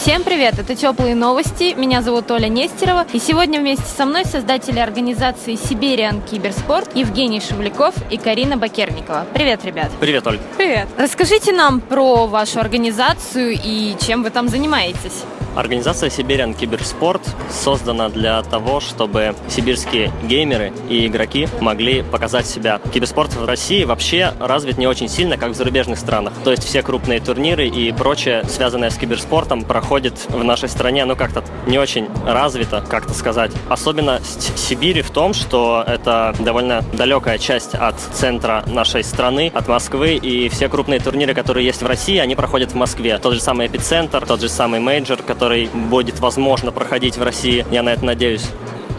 Всем 0.00 0.24
привет, 0.24 0.58
это 0.58 0.74
Теплые 0.74 1.14
новости, 1.14 1.74
меня 1.74 2.00
зовут 2.00 2.30
Оля 2.30 2.48
Нестерова, 2.48 3.06
и 3.12 3.18
сегодня 3.18 3.60
вместе 3.60 3.84
со 3.84 4.06
мной 4.06 4.24
создатели 4.24 4.78
организации 4.78 5.56
Сибириан 5.56 6.22
Киберспорт 6.22 6.96
Евгений 6.96 7.38
Шевляков 7.38 7.94
и 8.10 8.16
Карина 8.16 8.56
Бакерникова. 8.56 9.26
Привет, 9.34 9.62
ребят. 9.66 9.90
Привет, 10.00 10.26
Оль. 10.26 10.38
Привет. 10.56 10.88
Расскажите 10.96 11.52
нам 11.52 11.82
про 11.82 12.26
вашу 12.26 12.60
организацию 12.60 13.58
и 13.62 13.94
чем 14.00 14.22
вы 14.22 14.30
там 14.30 14.48
занимаетесь. 14.48 15.24
Организация 15.56 16.10
Siberian 16.10 16.54
Киберспорт 16.54 17.22
создана 17.50 18.08
для 18.08 18.40
того, 18.42 18.80
чтобы 18.80 19.34
сибирские 19.48 20.12
геймеры 20.22 20.72
и 20.88 21.06
игроки 21.06 21.48
могли 21.60 22.02
показать 22.02 22.46
себя. 22.46 22.80
Киберспорт 22.92 23.34
в 23.34 23.44
России 23.44 23.84
вообще 23.84 24.32
развит 24.38 24.78
не 24.78 24.86
очень 24.86 25.08
сильно, 25.08 25.36
как 25.36 25.50
в 25.50 25.54
зарубежных 25.54 25.98
странах. 25.98 26.32
То 26.44 26.52
есть 26.52 26.64
все 26.64 26.82
крупные 26.82 27.20
турниры 27.20 27.66
и 27.66 27.92
прочее, 27.92 28.44
связанное 28.48 28.90
с 28.90 28.96
киберспортом, 28.96 29.64
проходит 29.64 30.14
в 30.28 30.44
нашей 30.44 30.68
стране, 30.68 31.04
ну, 31.04 31.16
как-то 31.16 31.42
не 31.66 31.78
очень 31.78 32.08
развито, 32.24 32.84
как-то 32.88 33.12
сказать. 33.12 33.50
Особенно 33.68 34.20
Сибири 34.56 35.02
в 35.02 35.10
том, 35.10 35.34
что 35.34 35.84
это 35.86 36.32
довольно 36.38 36.84
далекая 36.92 37.38
часть 37.38 37.74
от 37.74 37.98
центра 37.98 38.62
нашей 38.66 39.02
страны, 39.02 39.50
от 39.52 39.66
Москвы, 39.66 40.14
и 40.14 40.48
все 40.48 40.68
крупные 40.68 41.00
турниры, 41.00 41.34
которые 41.34 41.66
есть 41.66 41.82
в 41.82 41.86
России, 41.86 42.18
они 42.18 42.36
проходят 42.36 42.70
в 42.70 42.76
Москве. 42.76 43.18
Тот 43.18 43.34
же 43.34 43.40
самый 43.40 43.66
эпицентр, 43.66 44.24
тот 44.24 44.40
же 44.40 44.48
самый 44.48 44.78
major, 44.78 45.18
который 45.22 45.39
который 45.40 45.68
будет 45.68 46.20
возможно 46.20 46.70
проходить 46.70 47.16
в 47.16 47.22
России, 47.22 47.64
я 47.70 47.82
на 47.82 47.94
это 47.94 48.04
надеюсь 48.04 48.44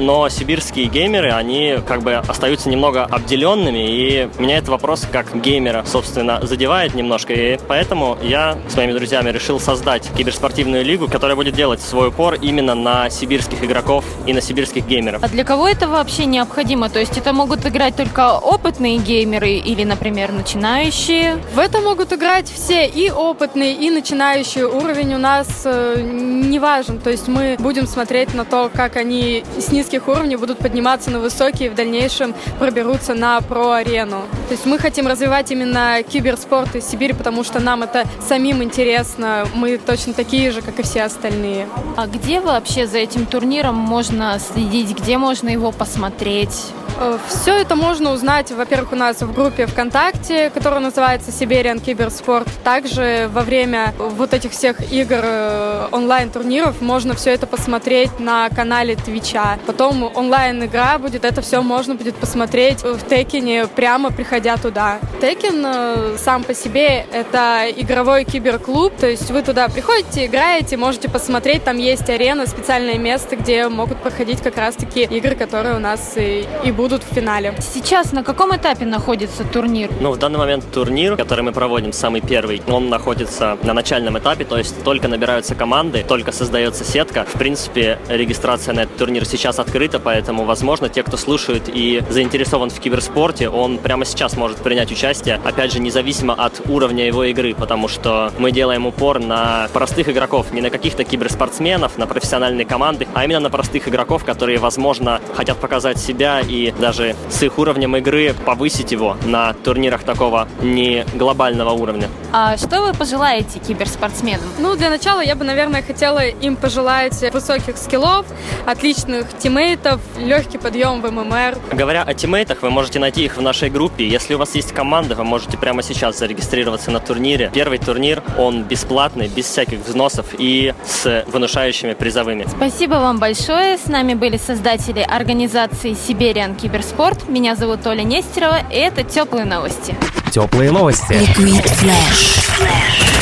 но 0.01 0.27
сибирские 0.29 0.87
геймеры, 0.87 1.31
они 1.31 1.77
как 1.87 2.01
бы 2.01 2.15
остаются 2.15 2.69
немного 2.69 3.05
обделенными, 3.05 3.87
и 3.87 4.29
меня 4.39 4.57
этот 4.57 4.69
вопрос 4.69 5.07
как 5.09 5.33
геймера, 5.39 5.83
собственно, 5.85 6.45
задевает 6.45 6.95
немножко, 6.95 7.33
и 7.33 7.59
поэтому 7.67 8.17
я 8.21 8.57
с 8.67 8.75
моими 8.75 8.93
друзьями 8.93 9.29
решил 9.29 9.59
создать 9.59 10.09
киберспортивную 10.17 10.83
лигу, 10.83 11.07
которая 11.07 11.35
будет 11.35 11.55
делать 11.55 11.81
свой 11.81 12.09
упор 12.09 12.35
именно 12.35 12.75
на 12.75 13.09
сибирских 13.09 13.63
игроков 13.63 14.03
и 14.25 14.33
на 14.33 14.41
сибирских 14.41 14.85
геймеров. 14.87 15.23
А 15.23 15.29
для 15.29 15.43
кого 15.43 15.67
это 15.67 15.87
вообще 15.87 16.25
необходимо? 16.25 16.89
То 16.89 16.99
есть 16.99 17.17
это 17.17 17.33
могут 17.33 17.65
играть 17.65 17.95
только 17.95 18.37
опытные 18.37 18.97
геймеры 18.97 19.51
или, 19.51 19.83
например, 19.83 20.31
начинающие? 20.31 21.37
В 21.53 21.59
это 21.59 21.79
могут 21.79 22.11
играть 22.11 22.49
все, 22.51 22.87
и 22.87 23.09
опытные, 23.11 23.75
и 23.75 23.89
начинающие. 23.89 24.67
Уровень 24.67 25.13
у 25.13 25.19
нас 25.19 25.61
э, 25.65 26.01
не 26.01 26.59
важен, 26.59 26.99
то 26.99 27.09
есть 27.09 27.27
мы 27.27 27.55
будем 27.59 27.87
смотреть 27.87 28.33
на 28.33 28.45
то, 28.45 28.71
как 28.73 28.95
они 28.95 29.43
с 29.57 29.71
низким 29.71 29.90
низких 29.91 30.07
уровней 30.07 30.37
будут 30.37 30.59
подниматься 30.59 31.11
на 31.11 31.19
высокие 31.19 31.67
и 31.67 31.69
в 31.69 31.75
дальнейшем 31.75 32.33
проберутся 32.59 33.13
на 33.13 33.41
про-арену. 33.41 34.21
То 34.47 34.53
есть 34.53 34.65
мы 34.65 34.79
хотим 34.79 35.07
развивать 35.07 35.51
именно 35.51 36.01
киберспорт 36.03 36.75
из 36.75 36.85
Сибири, 36.85 37.13
потому 37.13 37.43
что 37.43 37.59
нам 37.59 37.83
это 37.83 38.05
самим 38.25 38.63
интересно. 38.63 39.45
Мы 39.53 39.77
точно 39.77 40.13
такие 40.13 40.51
же, 40.51 40.61
как 40.61 40.79
и 40.79 40.83
все 40.83 41.03
остальные. 41.03 41.67
А 41.97 42.07
где 42.07 42.39
вообще 42.39 42.87
за 42.87 42.99
этим 42.99 43.25
турниром 43.25 43.75
можно 43.75 44.39
следить? 44.39 44.97
Где 44.97 45.17
можно 45.17 45.49
его 45.49 45.73
посмотреть? 45.73 46.71
Э, 47.01 47.17
Все 47.27 47.57
это 47.57 47.75
можно 47.75 48.11
узнать, 48.11 48.51
во-первых, 48.51 48.93
у 48.93 48.95
нас 48.95 49.21
в 49.21 49.33
группе 49.33 49.65
ВКонтакте, 49.65 50.51
которая 50.51 50.79
называется 50.79 51.31
Сибириан 51.31 51.79
Киберспорт. 51.79 52.47
Также 52.63 53.27
во 53.33 53.41
время 53.41 53.93
вот 53.97 54.33
этих 54.33 54.51
всех 54.51 54.91
игр 54.93 55.19
э, 55.23 55.87
онлайн-турниров 55.91 56.79
можно 56.81 57.15
все 57.15 57.31
это 57.31 57.47
посмотреть 57.47 58.19
на 58.19 58.49
канале 58.49 58.95
Твича. 58.95 59.57
Потом 59.65 59.80
онлайн-игра 59.89 60.97
будет, 60.97 61.25
это 61.25 61.41
все 61.41 61.61
можно 61.61 61.95
будет 61.95 62.15
посмотреть 62.15 62.83
в 62.83 63.07
Текине, 63.07 63.67
прямо 63.67 64.11
приходя 64.11 64.57
туда. 64.57 64.99
Текен 65.21 65.63
э, 65.65 66.17
сам 66.17 66.43
по 66.43 66.53
себе 66.53 67.05
это 67.11 67.65
игровой 67.75 68.23
киберклуб, 68.23 68.95
то 68.95 69.07
есть 69.07 69.29
вы 69.31 69.41
туда 69.41 69.67
приходите, 69.69 70.25
играете, 70.25 70.77
можете 70.77 71.09
посмотреть, 71.09 71.63
там 71.63 71.77
есть 71.77 72.09
арена, 72.09 72.47
специальное 72.47 72.97
место, 72.97 73.35
где 73.35 73.67
могут 73.67 73.97
проходить 73.99 74.41
как 74.41 74.57
раз-таки 74.57 75.03
игры, 75.03 75.35
которые 75.35 75.75
у 75.75 75.79
нас 75.79 76.13
и, 76.15 76.45
и 76.63 76.71
будут 76.71 77.03
в 77.03 77.13
финале. 77.13 77.53
Сейчас 77.59 78.11
на 78.11 78.23
каком 78.23 78.55
этапе 78.55 78.85
находится 78.85 79.43
турнир? 79.43 79.89
Ну, 79.99 80.11
в 80.11 80.17
данный 80.17 80.39
момент 80.39 80.65
турнир, 80.71 81.15
который 81.15 81.43
мы 81.43 81.51
проводим, 81.51 81.93
самый 81.93 82.21
первый, 82.21 82.61
он 82.67 82.89
находится 82.89 83.57
на 83.63 83.73
начальном 83.73 84.17
этапе, 84.17 84.45
то 84.45 84.57
есть 84.57 84.83
только 84.83 85.07
набираются 85.07 85.55
команды, 85.55 86.03
только 86.07 86.31
создается 86.31 86.83
сетка. 86.83 87.25
В 87.25 87.37
принципе, 87.37 87.99
регистрация 88.09 88.73
на 88.73 88.81
этот 88.81 88.97
турнир 88.97 89.25
сейчас 89.25 89.59
открыта, 89.61 89.99
поэтому, 89.99 90.43
возможно, 90.43 90.89
те, 90.89 91.03
кто 91.03 91.17
слушает 91.17 91.63
и 91.67 92.03
заинтересован 92.09 92.69
в 92.69 92.79
киберспорте, 92.79 93.49
он 93.49 93.77
прямо 93.77 94.05
сейчас 94.05 94.35
может 94.35 94.57
принять 94.57 94.91
участие, 94.91 95.39
опять 95.43 95.71
же, 95.71 95.79
независимо 95.79 96.33
от 96.33 96.61
уровня 96.67 97.05
его 97.05 97.23
игры, 97.23 97.55
потому 97.55 97.87
что 97.87 98.31
мы 98.37 98.51
делаем 98.51 98.85
упор 98.85 99.19
на 99.19 99.69
простых 99.73 100.09
игроков, 100.09 100.51
не 100.51 100.61
на 100.61 100.69
каких-то 100.69 101.03
киберспортсменов, 101.03 101.97
на 101.97 102.07
профессиональные 102.07 102.65
команды, 102.65 103.07
а 103.13 103.23
именно 103.23 103.39
на 103.39 103.49
простых 103.49 103.87
игроков, 103.87 104.25
которые, 104.25 104.57
возможно, 104.57 105.21
хотят 105.35 105.57
показать 105.57 105.97
себя 105.97 106.41
и 106.41 106.71
даже 106.71 107.15
с 107.29 107.41
их 107.43 107.57
уровнем 107.57 107.95
игры 107.97 108.33
повысить 108.45 108.91
его 108.91 109.17
на 109.25 109.53
турнирах 109.53 110.03
такого 110.03 110.47
не 110.61 111.05
глобального 111.13 111.71
уровня. 111.71 112.09
А 112.33 112.57
что 112.57 112.81
вы 112.81 112.93
пожелаете 112.93 113.59
киберспортсменам? 113.59 114.47
Ну, 114.59 114.75
для 114.75 114.89
начала 114.89 115.21
я 115.21 115.35
бы, 115.35 115.43
наверное, 115.43 115.81
хотела 115.81 116.25
им 116.25 116.55
пожелать 116.55 117.21
высоких 117.33 117.77
скиллов, 117.77 118.25
отличных 118.65 119.27
тиммейтов, 119.51 119.99
легкий 120.17 120.57
подъем 120.57 121.01
в 121.01 121.11
ММР. 121.11 121.57
Говоря 121.73 122.03
о 122.03 122.13
тиммейтах, 122.13 122.61
вы 122.61 122.69
можете 122.69 122.99
найти 122.99 123.25
их 123.25 123.35
в 123.35 123.41
нашей 123.41 123.69
группе. 123.69 124.07
Если 124.07 124.33
у 124.33 124.37
вас 124.37 124.55
есть 124.55 124.71
команда, 124.71 125.13
вы 125.15 125.25
можете 125.25 125.57
прямо 125.57 125.83
сейчас 125.83 126.19
зарегистрироваться 126.19 126.89
на 126.89 127.01
турнире. 127.01 127.51
Первый 127.53 127.77
турнир, 127.77 128.23
он 128.37 128.63
бесплатный, 128.63 129.27
без 129.27 129.45
всяких 129.45 129.79
взносов 129.79 130.27
и 130.37 130.73
с 130.85 131.25
вынушающими 131.27 131.93
призовыми. 131.93 132.45
Спасибо 132.47 132.93
вам 132.95 133.19
большое. 133.19 133.77
С 133.77 133.87
нами 133.87 134.13
были 134.13 134.37
создатели 134.37 135.01
организации 135.01 135.95
Сибириан 135.95 136.55
Киберспорт. 136.55 137.27
Меня 137.27 137.55
зовут 137.55 137.85
Оля 137.85 138.03
Нестерова, 138.03 138.59
и 138.71 138.77
это 138.77 139.03
«Теплые 139.03 139.43
новости». 139.43 139.95
Теплые 140.31 140.71
новости. 140.71 141.11
Liquid 141.11 141.65
Flash. 141.81 143.20